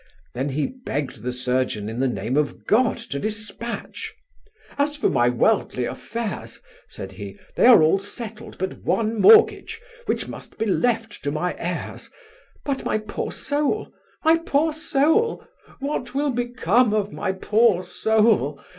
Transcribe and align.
Then 0.33 0.49
he 0.49 0.65
begged 0.65 1.21
the 1.21 1.31
surgeon, 1.31 1.87
in 1.87 1.99
the 1.99 2.07
name 2.07 2.35
of 2.35 2.65
God, 2.65 2.97
to 2.97 3.19
dispatch 3.19 4.11
'As 4.79 4.95
for 4.95 5.11
my 5.11 5.29
worldly 5.29 5.85
affairs 5.85 6.59
(said 6.89 7.11
he), 7.11 7.37
they 7.55 7.67
are 7.67 7.83
all 7.83 7.99
settled 7.99 8.57
but 8.57 8.81
one 8.83 9.21
mortgage, 9.21 9.79
which 10.07 10.27
must 10.27 10.57
be 10.57 10.65
left 10.65 11.23
to 11.23 11.31
my 11.31 11.53
heirs 11.59 12.09
but 12.65 12.83
my 12.83 12.97
poor 12.97 13.31
soul! 13.31 13.93
my 14.25 14.39
poor 14.39 14.73
soul! 14.73 15.45
what 15.81 16.15
will 16.15 16.31
become 16.31 16.95
of 16.95 17.13
my 17.13 17.31
poor 17.31 17.83
soul? 17.83 18.59